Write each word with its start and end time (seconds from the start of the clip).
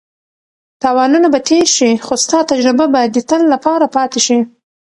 تاوانونه 0.81 1.27
به 1.33 1.39
تېر 1.49 1.67
شي 1.75 1.89
خو 2.05 2.13
ستا 2.23 2.39
تجربه 2.51 2.85
به 2.93 3.01
د 3.15 3.17
تل 3.29 3.41
لپاره 3.53 3.85
پاتې 3.95 4.19
شي. 4.25 4.39